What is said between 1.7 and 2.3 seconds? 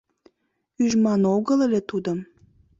тудым.